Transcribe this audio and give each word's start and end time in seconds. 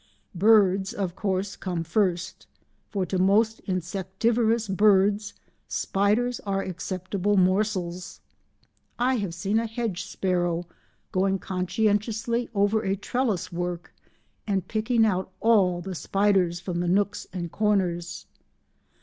Birds, 0.33 0.93
of 0.93 1.15
course, 1.15 1.55
come 1.55 1.83
first, 1.83 2.47
for 2.89 3.05
to 3.05 3.19
most 3.19 3.59
insectivorous 3.67 4.67
birds 4.67 5.35
spiders 5.67 6.39
are 6.39 6.63
acceptable 6.63 7.37
morsels. 7.37 8.19
I 8.97 9.17
have 9.17 9.35
seen 9.35 9.59
a 9.59 9.67
hedge 9.67 10.01
sparrow 10.05 10.65
going 11.11 11.37
conscientiously 11.37 12.49
over 12.55 12.81
a 12.81 12.95
trellis 12.95 13.51
work 13.51 13.93
and 14.47 14.67
picking 14.67 15.05
out 15.05 15.31
all 15.39 15.81
the 15.81 15.93
spiders 15.93 16.59
from 16.59 16.79
the 16.79 16.87
nooks 16.87 17.27
and 17.31 17.51
corners. 17.51 18.25